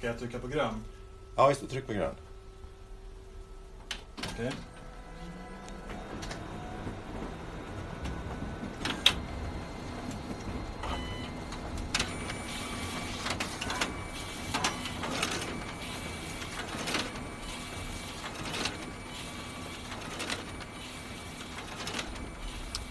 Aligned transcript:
Ska 0.00 0.06
jag 0.06 0.18
trycka 0.18 0.38
på 0.38 0.48
grön? 0.48 0.84
Ja, 1.36 1.48
just 1.48 1.60
det. 1.60 1.66
Tryck 1.66 1.86
på 1.86 1.92
grön. 1.92 2.14
Okej. 4.32 4.52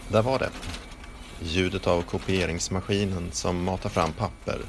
Där 0.07 0.21
var 0.21 0.39
det. 0.39 0.49
Ljudet 1.39 1.87
av 1.87 2.01
kopieringsmaskinen 2.01 3.31
som 3.31 3.63
matar 3.63 3.89
fram 3.89 4.11
papper 4.13 4.61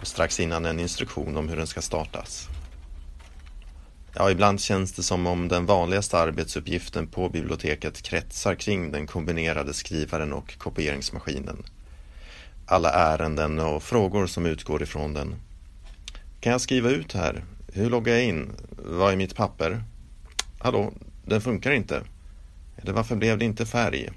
och 0.00 0.06
strax 0.06 0.40
innan 0.40 0.64
en 0.64 0.80
instruktion 0.80 1.36
om 1.36 1.48
hur 1.48 1.56
den 1.56 1.66
ska 1.66 1.82
startas. 1.82 2.48
Ja, 4.14 4.30
ibland 4.30 4.60
känns 4.60 4.92
det 4.92 5.02
som 5.02 5.26
om 5.26 5.48
den 5.48 5.66
vanligaste 5.66 6.18
arbetsuppgiften 6.18 7.06
på 7.06 7.28
biblioteket 7.28 8.02
kretsar 8.02 8.54
kring 8.54 8.92
den 8.92 9.06
kombinerade 9.06 9.74
skrivaren 9.74 10.32
och 10.32 10.58
kopieringsmaskinen. 10.58 11.62
Alla 12.66 12.92
ärenden 12.92 13.58
och 13.58 13.82
frågor 13.82 14.26
som 14.26 14.46
utgår 14.46 14.82
ifrån 14.82 15.14
den. 15.14 15.34
Kan 16.40 16.52
jag 16.52 16.60
skriva 16.60 16.90
ut 16.90 17.12
här? 17.12 17.44
Hur 17.72 17.90
loggar 17.90 18.12
jag 18.12 18.24
in? 18.24 18.52
Vad 18.70 19.12
är 19.12 19.16
mitt 19.16 19.36
papper? 19.36 19.82
Hallå, 20.58 20.92
den 21.26 21.40
funkar 21.40 21.72
inte. 21.72 22.02
Eller 22.76 22.92
varför 22.92 23.16
blev 23.16 23.38
det 23.38 23.44
inte 23.44 23.66
färg? 23.66 24.10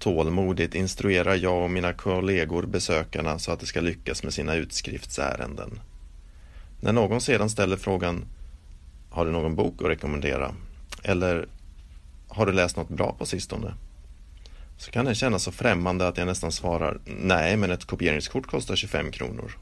Tålmodigt 0.00 0.74
instruerar 0.74 1.34
jag 1.34 1.64
och 1.64 1.70
mina 1.70 1.92
kollegor 1.92 2.62
besökarna 2.66 3.38
så 3.38 3.52
att 3.52 3.60
de 3.60 3.66
ska 3.66 3.80
lyckas 3.80 4.22
med 4.22 4.34
sina 4.34 4.54
utskriftsärenden. 4.54 5.80
När 6.80 6.92
någon 6.92 7.20
sedan 7.20 7.50
ställer 7.50 7.76
frågan 7.76 8.24
Har 9.10 9.24
du 9.24 9.32
någon 9.32 9.56
bok 9.56 9.82
att 9.82 9.88
rekommendera? 9.88 10.54
Eller 11.02 11.48
Har 12.28 12.46
du 12.46 12.52
läst 12.52 12.76
något 12.76 12.88
bra 12.88 13.14
på 13.18 13.26
sistone? 13.26 13.74
Så 14.78 14.90
kan 14.90 15.04
det 15.04 15.14
kännas 15.14 15.42
så 15.42 15.52
främmande 15.52 16.08
att 16.08 16.18
jag 16.18 16.26
nästan 16.26 16.52
svarar 16.52 17.00
Nej, 17.04 17.56
men 17.56 17.70
ett 17.70 17.84
kopieringskort 17.84 18.46
kostar 18.46 18.76
25 18.76 19.10
kronor. 19.10 19.52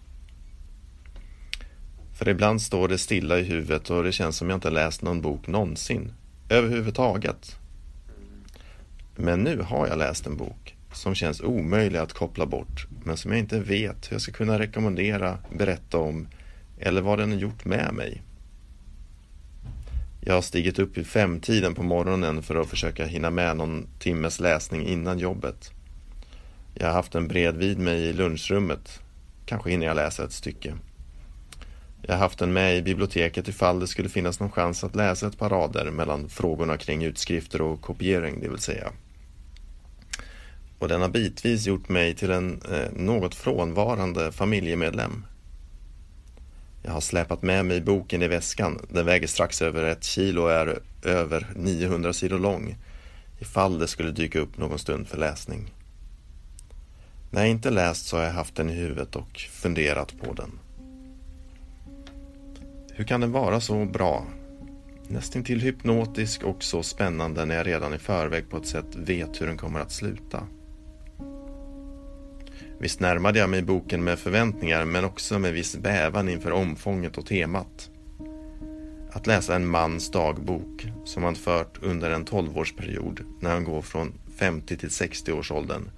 För 2.18 2.28
ibland 2.28 2.62
står 2.62 2.88
det 2.88 2.98
stilla 2.98 3.38
i 3.38 3.42
huvudet 3.42 3.90
och 3.90 4.02
det 4.02 4.12
känns 4.12 4.36
som 4.36 4.50
jag 4.50 4.56
inte 4.56 4.70
läst 4.70 5.02
någon 5.02 5.20
bok 5.20 5.46
någonsin. 5.46 6.12
Överhuvudtaget. 6.48 7.56
Men 9.20 9.44
nu 9.44 9.60
har 9.62 9.86
jag 9.86 9.98
läst 9.98 10.26
en 10.26 10.36
bok 10.36 10.76
som 10.92 11.14
känns 11.14 11.40
omöjlig 11.40 11.98
att 11.98 12.12
koppla 12.12 12.46
bort 12.46 12.86
men 13.04 13.16
som 13.16 13.30
jag 13.30 13.38
inte 13.38 13.60
vet 13.60 14.10
hur 14.10 14.14
jag 14.14 14.20
ska 14.22 14.32
kunna 14.32 14.58
rekommendera, 14.58 15.38
berätta 15.58 15.98
om 15.98 16.28
eller 16.78 17.00
vad 17.00 17.18
den 17.18 17.32
har 17.32 17.38
gjort 17.38 17.64
med 17.64 17.94
mig. 17.94 18.22
Jag 20.20 20.34
har 20.34 20.42
stigit 20.42 20.78
upp 20.78 20.96
vid 20.96 21.06
femtiden 21.06 21.74
på 21.74 21.82
morgonen 21.82 22.42
för 22.42 22.60
att 22.60 22.68
försöka 22.68 23.06
hinna 23.06 23.30
med 23.30 23.56
någon 23.56 23.86
timmes 23.98 24.40
läsning 24.40 24.86
innan 24.86 25.18
jobbet. 25.18 25.70
Jag 26.74 26.86
har 26.86 26.94
haft 26.94 27.12
den 27.12 27.28
bredvid 27.28 27.78
mig 27.78 28.00
i 28.00 28.12
lunchrummet. 28.12 29.00
Kanske 29.46 29.70
hinner 29.70 29.86
jag 29.86 29.96
läsa 29.96 30.24
ett 30.24 30.32
stycke. 30.32 30.74
Jag 32.02 32.14
har 32.14 32.18
haft 32.18 32.38
den 32.38 32.52
med 32.52 32.76
i 32.76 32.82
biblioteket 32.82 33.48
ifall 33.48 33.80
det 33.80 33.86
skulle 33.86 34.08
finnas 34.08 34.40
någon 34.40 34.50
chans 34.50 34.84
att 34.84 34.96
läsa 34.96 35.26
ett 35.26 35.38
par 35.38 35.50
rader 35.50 35.90
mellan 35.90 36.28
frågorna 36.28 36.76
kring 36.76 37.04
utskrifter 37.04 37.62
och 37.62 37.80
kopiering, 37.80 38.40
det 38.40 38.48
vill 38.48 38.58
säga. 38.58 38.92
Och 40.78 40.88
den 40.88 41.00
har 41.00 41.08
bitvis 41.08 41.66
gjort 41.66 41.88
mig 41.88 42.14
till 42.14 42.30
en 42.30 42.62
eh, 42.72 42.92
något 42.92 43.34
frånvarande 43.34 44.32
familjemedlem. 44.32 45.24
Jag 46.82 46.92
har 46.92 47.00
släpat 47.00 47.42
med 47.42 47.66
mig 47.66 47.80
boken 47.80 48.22
i 48.22 48.28
väskan. 48.28 48.86
Den 48.88 49.06
väger 49.06 49.26
strax 49.26 49.62
över 49.62 49.84
ett 49.84 50.04
kilo 50.04 50.42
och 50.42 50.52
är 50.52 50.80
över 51.02 51.46
900 51.56 52.12
sidor 52.12 52.38
lång. 52.38 52.76
Ifall 53.38 53.78
det 53.78 53.88
skulle 53.88 54.10
dyka 54.10 54.40
upp 54.40 54.58
någon 54.58 54.78
stund 54.78 55.08
för 55.08 55.18
läsning. 55.18 55.72
När 57.30 57.40
jag 57.40 57.50
inte 57.50 57.70
läst 57.70 58.06
så 58.06 58.16
har 58.16 58.24
jag 58.24 58.32
haft 58.32 58.56
den 58.56 58.70
i 58.70 58.72
huvudet 58.72 59.16
och 59.16 59.38
funderat 59.38 60.14
på 60.20 60.32
den. 60.32 60.58
Hur 62.92 63.04
kan 63.04 63.20
den 63.20 63.32
vara 63.32 63.60
så 63.60 63.84
bra? 63.84 64.26
Nästan 65.08 65.44
till 65.44 65.60
hypnotisk 65.60 66.44
och 66.44 66.62
så 66.62 66.82
spännande 66.82 67.44
när 67.44 67.56
jag 67.56 67.66
redan 67.66 67.94
i 67.94 67.98
förväg 67.98 68.50
på 68.50 68.56
ett 68.56 68.66
sätt 68.66 68.94
vet 68.96 69.40
hur 69.40 69.46
den 69.46 69.56
kommer 69.56 69.80
att 69.80 69.92
sluta. 69.92 70.46
Visst 72.80 73.00
närmade 73.00 73.38
jag 73.38 73.50
mig 73.50 73.62
boken 73.62 74.04
med 74.04 74.18
förväntningar 74.18 74.84
men 74.84 75.04
också 75.04 75.38
med 75.38 75.52
viss 75.52 75.76
bävan 75.76 76.28
inför 76.28 76.50
omfånget 76.50 77.18
och 77.18 77.26
temat. 77.26 77.90
Att 79.12 79.26
läsa 79.26 79.54
en 79.54 79.66
mans 79.66 80.10
dagbok 80.10 80.86
som 81.04 81.22
han 81.22 81.34
fört 81.34 81.78
under 81.82 82.10
en 82.10 82.24
tolvårsperiod 82.24 83.20
när 83.40 83.50
han 83.50 83.64
går 83.64 83.82
från 83.82 84.12
50 84.36 84.76
till 84.76 84.90
60 84.90 85.32
års 85.32 85.52
åldern 85.52 85.90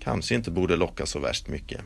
kanske 0.00 0.34
inte 0.34 0.50
borde 0.50 0.76
locka 0.76 1.06
så 1.06 1.18
värst 1.18 1.48
mycket. 1.48 1.80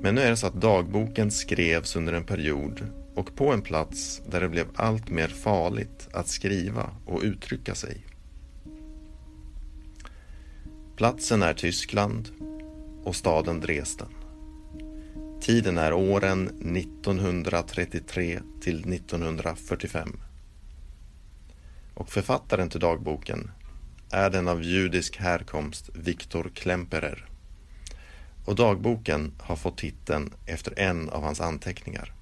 Men 0.00 0.14
nu 0.14 0.20
är 0.20 0.30
det 0.30 0.36
så 0.36 0.46
att 0.46 0.60
dagboken 0.60 1.30
skrevs 1.30 1.96
under 1.96 2.12
en 2.12 2.24
period 2.24 2.86
och 3.14 3.36
på 3.36 3.52
en 3.52 3.62
plats 3.62 4.22
där 4.30 4.40
det 4.40 4.48
blev 4.48 4.66
allt 4.74 5.10
mer 5.10 5.28
farligt 5.28 6.08
att 6.12 6.28
skriva 6.28 6.90
och 7.06 7.22
uttrycka 7.22 7.74
sig. 7.74 8.04
Platsen 10.96 11.42
är 11.42 11.54
Tyskland 11.54 12.30
och 13.04 13.16
staden 13.16 13.60
Dresden. 13.60 14.08
Tiden 15.40 15.78
är 15.78 15.92
åren 15.92 16.46
1933 16.76 18.40
till 18.60 18.94
1945. 18.94 20.20
Och 21.94 22.08
författaren 22.10 22.70
till 22.70 22.80
dagboken 22.80 23.50
är 24.10 24.30
den 24.30 24.48
av 24.48 24.62
judisk 24.62 25.16
härkomst 25.16 25.90
Viktor 25.94 26.50
Klemperer. 26.54 27.28
Och 28.44 28.54
dagboken 28.54 29.32
har 29.38 29.56
fått 29.56 29.78
titeln 29.78 30.34
efter 30.46 30.78
en 30.78 31.10
av 31.10 31.22
hans 31.22 31.40
anteckningar. 31.40 32.12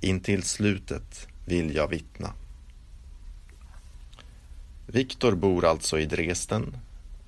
Intill 0.00 0.42
slutet 0.42 1.28
vill 1.46 1.74
jag 1.74 1.88
vittna. 1.88 2.32
Viktor 4.86 5.34
bor 5.34 5.64
alltså 5.64 5.98
i 5.98 6.06
Dresden 6.06 6.76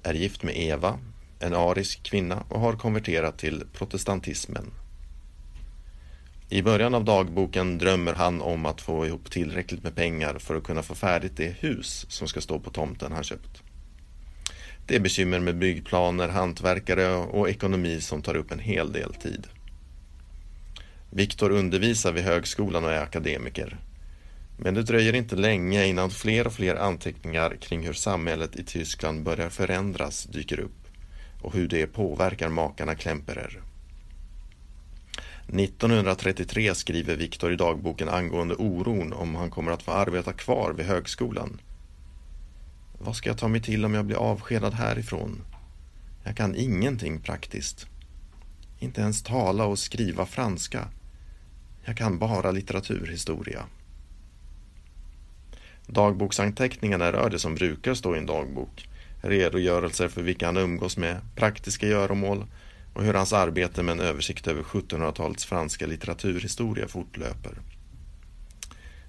är 0.06 0.14
gift 0.14 0.42
med 0.42 0.56
Eva, 0.56 0.98
en 1.38 1.54
arisk 1.54 2.02
kvinna 2.02 2.44
och 2.48 2.60
har 2.60 2.72
konverterat 2.72 3.38
till 3.38 3.64
protestantismen. 3.72 4.70
I 6.48 6.62
början 6.62 6.94
av 6.94 7.04
dagboken 7.04 7.78
drömmer 7.78 8.14
han 8.14 8.42
om 8.42 8.66
att 8.66 8.80
få 8.80 9.06
ihop 9.06 9.30
tillräckligt 9.30 9.82
med 9.82 9.94
pengar 9.94 10.38
för 10.38 10.56
att 10.56 10.64
kunna 10.64 10.82
få 10.82 10.94
färdigt 10.94 11.36
det 11.36 11.56
hus 11.60 12.06
som 12.08 12.28
ska 12.28 12.40
stå 12.40 12.60
på 12.60 12.70
tomten 12.70 13.12
han 13.12 13.24
köpt. 13.24 13.62
Det 14.86 14.96
är 14.96 15.00
bekymmer 15.00 15.40
med 15.40 15.58
byggplaner, 15.58 16.28
hantverkare 16.28 17.14
och 17.14 17.48
ekonomi 17.48 18.00
som 18.00 18.22
tar 18.22 18.36
upp 18.36 18.50
en 18.50 18.58
hel 18.58 18.92
del 18.92 19.14
tid. 19.14 19.46
Viktor 21.10 21.50
undervisar 21.50 22.12
vid 22.12 22.24
högskolan 22.24 22.84
och 22.84 22.92
är 22.92 23.02
akademiker. 23.02 23.78
Men 24.56 24.74
det 24.74 24.82
dröjer 24.82 25.12
inte 25.12 25.36
länge 25.36 25.86
innan 25.86 26.10
fler 26.10 26.46
och 26.46 26.52
fler 26.52 26.74
anteckningar 26.74 27.56
kring 27.60 27.86
hur 27.86 27.92
samhället 27.92 28.56
i 28.56 28.64
Tyskland 28.64 29.22
börjar 29.22 29.50
förändras 29.50 30.24
dyker 30.24 30.60
upp 30.60 30.88
och 31.42 31.54
hur 31.54 31.68
det 31.68 31.86
påverkar 31.86 32.48
makarna 32.48 32.94
Klemperer. 32.94 33.62
1933 35.48 36.74
skriver 36.74 37.16
Viktor 37.16 37.52
i 37.52 37.56
dagboken 37.56 38.08
angående 38.08 38.54
oron 38.54 39.12
om 39.12 39.34
han 39.34 39.50
kommer 39.50 39.72
att 39.72 39.82
få 39.82 39.92
arbeta 39.92 40.32
kvar 40.32 40.72
vid 40.72 40.86
högskolan. 40.86 41.60
Vad 42.98 43.16
ska 43.16 43.30
jag 43.30 43.38
ta 43.38 43.48
mig 43.48 43.62
till 43.62 43.84
om 43.84 43.94
jag 43.94 44.04
blir 44.04 44.16
avskedad 44.16 44.74
härifrån? 44.74 45.44
Jag 46.24 46.36
kan 46.36 46.54
ingenting 46.54 47.20
praktiskt. 47.20 47.86
Inte 48.78 49.00
ens 49.00 49.22
tala 49.22 49.64
och 49.64 49.78
skriva 49.78 50.26
franska. 50.26 50.88
Jag 51.84 51.96
kan 51.96 52.18
bara 52.18 52.50
litteraturhistoria. 52.50 53.64
Dagboksanteckningarna 55.86 57.12
rör 57.12 57.30
det 57.30 57.38
som 57.38 57.54
brukar 57.54 57.94
stå 57.94 58.14
i 58.14 58.18
en 58.18 58.26
dagbok. 58.26 58.88
Redogörelser 59.22 60.08
för 60.08 60.22
vilka 60.22 60.46
han 60.46 60.56
umgås 60.56 60.96
med, 60.96 61.20
praktiska 61.34 61.86
göromål 61.86 62.44
och 62.94 63.04
hur 63.04 63.14
hans 63.14 63.32
arbete 63.32 63.82
med 63.82 63.92
en 63.92 64.00
översikt 64.00 64.46
över 64.46 64.62
1700-talets 64.62 65.44
franska 65.44 65.86
litteraturhistoria 65.86 66.88
fortlöper. 66.88 67.58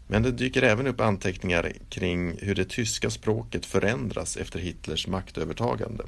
Men 0.08 0.24
det 0.24 0.32
dyker 0.32 0.62
även 0.62 0.88
upp 0.88 1.02
anteckningar 1.02 1.74
kring 1.90 2.38
hur 2.42 2.56
det 2.56 2.70
tyska 2.70 3.10
språket 3.10 3.66
förändras 3.66 4.38
efter 4.38 4.60
Hitlers 4.60 5.08
maktövertagande. 5.08 6.04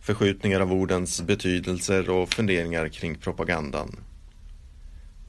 Förskjutningar 0.00 0.60
av 0.60 0.72
ordens 0.72 1.22
betydelser 1.22 2.10
och 2.10 2.34
funderingar 2.34 2.88
kring 2.88 3.14
propagandan. 3.14 3.96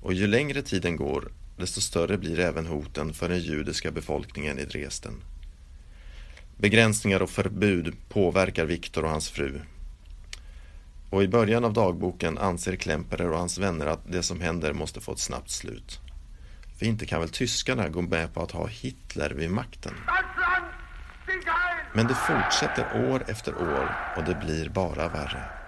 Och 0.01 0.13
ju 0.13 0.27
längre 0.27 0.61
tiden 0.61 0.95
går, 0.95 1.31
desto 1.59 1.81
större 1.81 2.17
blir 2.17 2.39
även 2.39 2.65
hoten 2.65 3.13
för 3.13 3.29
den 3.29 3.39
judiska 3.39 3.91
befolkningen 3.91 4.59
i 4.59 4.65
Dresden. 4.65 5.13
Begränsningar 6.57 7.21
och 7.21 7.29
förbud 7.29 7.95
påverkar 8.09 8.65
Viktor 8.65 9.03
och 9.03 9.09
hans 9.09 9.29
fru. 9.29 9.61
Och 11.09 11.23
i 11.23 11.27
början 11.27 11.65
av 11.65 11.73
dagboken 11.73 12.37
anser 12.37 12.75
Klemperer 12.75 13.31
och 13.31 13.37
hans 13.37 13.57
vänner 13.57 13.85
att 13.85 14.11
det 14.11 14.23
som 14.23 14.41
händer 14.41 14.73
måste 14.73 15.01
få 15.01 15.11
ett 15.11 15.19
snabbt 15.19 15.49
slut. 15.49 15.99
För 16.77 16.85
inte 16.85 17.05
kan 17.05 17.19
väl 17.19 17.29
tyskarna 17.29 17.89
gå 17.89 18.01
med 18.01 18.33
på 18.33 18.41
att 18.41 18.51
ha 18.51 18.67
Hitler 18.67 19.29
vid 19.29 19.51
makten? 19.51 19.93
Men 21.93 22.07
det 22.07 22.15
fortsätter 22.15 23.11
år 23.11 23.23
efter 23.27 23.55
år 23.55 23.95
och 24.17 24.23
det 24.23 24.35
blir 24.45 24.69
bara 24.69 25.07
värre. 25.07 25.58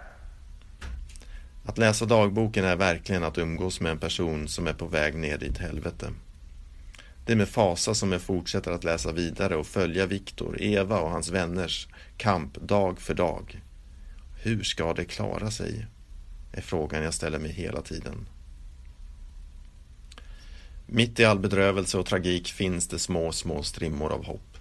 Att 1.65 1.77
läsa 1.77 2.05
dagboken 2.05 2.65
är 2.65 2.75
verkligen 2.75 3.23
att 3.23 3.37
umgås 3.37 3.79
med 3.79 3.91
en 3.91 3.99
person 3.99 4.47
som 4.47 4.67
är 4.67 4.73
på 4.73 4.87
väg 4.87 5.15
ner 5.15 5.43
i 5.43 5.47
ett 5.47 5.57
helvete. 5.57 6.09
Det 7.25 7.31
är 7.31 7.37
med 7.37 7.49
fasa 7.49 7.93
som 7.93 8.11
jag 8.11 8.21
fortsätter 8.21 8.71
att 8.71 8.83
läsa 8.83 9.11
vidare 9.11 9.55
och 9.55 9.67
följa 9.67 10.05
Viktor, 10.05 10.61
Eva 10.61 10.99
och 10.99 11.09
hans 11.09 11.29
vänners 11.29 11.87
kamp 12.17 12.57
dag 12.61 12.99
för 12.99 13.13
dag. 13.13 13.61
Hur 14.43 14.63
ska 14.63 14.93
det 14.93 15.05
klara 15.05 15.51
sig? 15.51 15.85
Är 16.51 16.61
frågan 16.61 17.03
jag 17.03 17.13
ställer 17.13 17.39
mig 17.39 17.51
hela 17.51 17.81
tiden. 17.81 18.27
Mitt 20.85 21.19
i 21.19 21.25
all 21.25 21.39
bedrövelse 21.39 21.97
och 21.97 22.05
tragik 22.05 22.47
finns 22.47 22.87
det 22.87 22.99
små, 22.99 23.31
små 23.31 23.63
strimmor 23.63 24.11
av 24.11 24.25
hopp. 24.25 24.57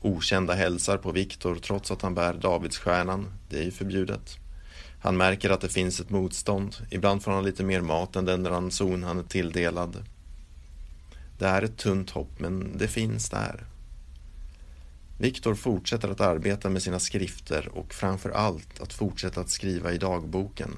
Okända 0.00 0.54
hälsar 0.54 0.96
på 0.96 1.12
Viktor 1.12 1.56
trots 1.56 1.90
att 1.90 2.02
han 2.02 2.14
bär 2.14 2.34
Davidsstjärnan. 2.34 3.32
Det 3.48 3.58
är 3.58 3.64
ju 3.64 3.70
förbjudet. 3.70 4.38
Han 5.00 5.16
märker 5.16 5.50
att 5.50 5.60
det 5.60 5.68
finns 5.68 6.00
ett 6.00 6.10
motstånd. 6.10 6.76
Ibland 6.90 7.22
får 7.22 7.32
han 7.32 7.44
lite 7.44 7.64
mer 7.64 7.80
mat 7.80 8.16
än 8.16 8.24
den 8.24 8.48
ranson 8.48 9.02
han 9.02 9.18
är 9.18 9.22
tilldelad. 9.22 10.04
Det 11.38 11.46
är 11.46 11.62
ett 11.62 11.76
tunt 11.76 12.10
hopp, 12.10 12.40
men 12.40 12.78
det 12.78 12.88
finns 12.88 13.30
där. 13.30 13.64
Viktor 15.18 15.54
fortsätter 15.54 16.08
att 16.08 16.20
arbeta 16.20 16.70
med 16.70 16.82
sina 16.82 16.98
skrifter 16.98 17.68
och 17.68 17.94
framför 17.94 18.30
allt 18.30 18.80
att 18.80 18.92
fortsätta 18.92 19.40
att 19.40 19.50
skriva 19.50 19.92
i 19.92 19.98
dagboken. 19.98 20.70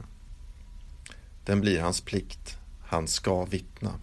Den 1.44 1.60
blir 1.60 1.80
hans 1.80 2.00
plikt. 2.00 2.58
Han 2.86 3.08
ska 3.08 3.44
vittna. 3.44 3.94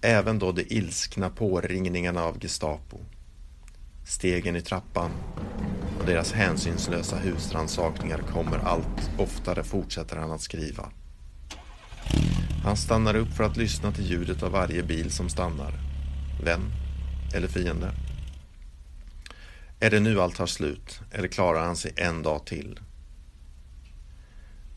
Även 0.00 0.38
då 0.38 0.52
de 0.52 0.62
ilskna 0.62 1.30
påringningarna 1.30 2.22
av 2.24 2.38
Gestapo, 2.38 2.98
stegen 4.04 4.56
i 4.56 4.60
trappan 4.60 5.10
och 6.04 6.10
deras 6.10 6.32
hänsynslösa 6.32 7.16
husrannsakningar 7.16 8.18
kommer 8.18 8.58
allt 8.58 9.10
oftare 9.18 9.64
fortsätter 9.64 10.16
han 10.16 10.32
att 10.32 10.40
skriva. 10.40 10.90
Han 12.64 12.76
stannar 12.76 13.16
upp 13.16 13.28
för 13.28 13.44
att 13.44 13.56
lyssna 13.56 13.92
till 13.92 14.10
ljudet 14.10 14.42
av 14.42 14.52
varje 14.52 14.82
bil 14.82 15.10
som 15.10 15.28
stannar. 15.28 15.72
Vän 16.44 16.60
eller 17.34 17.48
fiende? 17.48 17.90
Är 19.80 19.90
det 19.90 20.00
nu 20.00 20.20
allt 20.20 20.36
tar 20.36 20.46
slut 20.46 21.00
eller 21.10 21.28
klarar 21.28 21.66
han 21.66 21.76
sig 21.76 21.92
en 21.96 22.22
dag 22.22 22.46
till? 22.46 22.80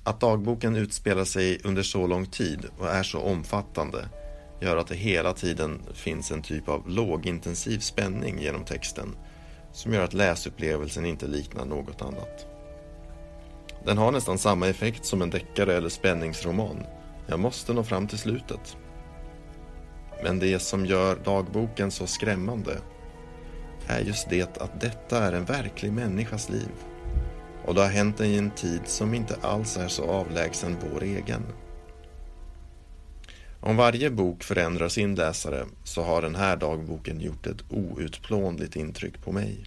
Att 0.03 0.19
dagboken 0.19 0.75
utspelar 0.75 1.25
sig 1.25 1.59
under 1.63 1.83
så 1.83 2.07
lång 2.07 2.25
tid 2.25 2.65
och 2.77 2.89
är 2.89 3.03
så 3.03 3.19
omfattande 3.19 4.09
gör 4.61 4.77
att 4.77 4.87
det 4.87 4.95
hela 4.95 5.33
tiden 5.33 5.81
finns 5.93 6.31
en 6.31 6.41
typ 6.41 6.69
av 6.69 6.89
lågintensiv 6.89 7.79
spänning 7.79 8.39
genom 8.39 8.65
texten 8.65 9.15
som 9.71 9.93
gör 9.93 10.03
att 10.03 10.13
läsupplevelsen 10.13 11.05
inte 11.05 11.27
liknar 11.27 11.65
något 11.65 12.01
annat. 12.01 12.45
Den 13.85 13.97
har 13.97 14.11
nästan 14.11 14.37
samma 14.37 14.67
effekt 14.67 15.05
som 15.05 15.21
en 15.21 15.29
deckare 15.29 15.75
eller 15.75 15.89
spänningsroman. 15.89 16.83
Jag 17.27 17.39
måste 17.39 17.73
nå 17.73 17.83
fram 17.83 18.07
till 18.07 18.17
slutet. 18.17 18.77
Men 20.23 20.39
det 20.39 20.59
som 20.59 20.85
gör 20.85 21.15
dagboken 21.15 21.91
så 21.91 22.07
skrämmande 22.07 22.77
är 23.87 23.99
just 23.99 24.29
det 24.29 24.57
att 24.57 24.81
detta 24.81 25.23
är 25.23 25.33
en 25.33 25.45
verklig 25.45 25.93
människas 25.93 26.49
liv. 26.49 26.71
Och 27.65 27.75
det 27.75 27.81
har 27.81 27.89
hänt 27.89 28.21
i 28.21 28.37
en 28.37 28.51
tid 28.51 28.81
som 28.85 29.13
inte 29.13 29.37
alls 29.41 29.77
är 29.77 29.87
så 29.87 30.09
avlägsen 30.09 30.77
vår 30.91 31.03
egen. 31.03 31.43
Om 33.67 33.75
varje 33.75 34.09
bok 34.09 34.43
förändrar 34.43 34.89
sin 34.89 35.15
läsare 35.15 35.65
så 35.83 36.03
har 36.03 36.21
den 36.21 36.35
här 36.35 36.57
dagboken 36.57 37.21
gjort 37.21 37.47
ett 37.47 37.63
outplånligt 37.69 38.75
intryck 38.75 39.21
på 39.21 39.31
mig. 39.31 39.65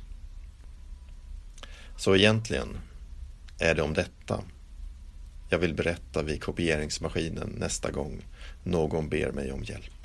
Så 1.96 2.16
egentligen 2.16 2.78
är 3.58 3.74
det 3.74 3.82
om 3.82 3.94
detta 3.94 4.44
jag 5.48 5.58
vill 5.58 5.74
berätta 5.74 6.22
vid 6.22 6.42
kopieringsmaskinen 6.42 7.54
nästa 7.58 7.90
gång 7.90 8.26
någon 8.64 9.08
ber 9.08 9.32
mig 9.32 9.52
om 9.52 9.62
hjälp. 9.62 9.99